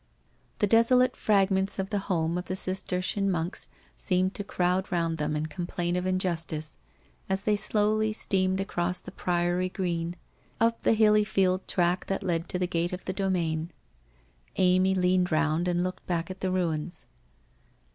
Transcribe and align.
The 0.57 0.65
desolate 0.65 1.15
fragments 1.15 1.77
of 1.77 1.91
the 1.91 1.99
home 2.09 2.35
of 2.39 2.45
the 2.45 2.55
Cistercian 2.55 3.29
monks 3.29 3.67
seemed 3.95 4.33
to 4.33 4.43
crowd 4.43 4.91
round 4.91 5.19
them 5.19 5.35
and 5.35 5.47
complain 5.47 5.95
of 5.95 6.07
injustice, 6.07 6.75
as 7.29 7.43
they 7.43 7.55
slowly 7.55 8.11
steamed 8.11 8.59
across 8.59 8.99
the 8.99 9.11
Priory 9.11 9.69
Green 9.69 10.15
up 10.59 10.81
the 10.81 10.93
hilly 10.93 11.23
field 11.23 11.67
track 11.67 12.07
that 12.07 12.23
led 12.23 12.49
to 12.49 12.57
the 12.57 12.65
gate 12.65 12.93
of 12.93 13.05
the 13.05 13.13
domain. 13.13 13.69
Amy 14.55 14.95
leaned 14.95 15.31
round 15.31 15.67
and 15.67 15.83
looked 15.83 16.07
back 16.07 16.31
at 16.31 16.39
the 16.39 16.49
ruins. 16.49 17.05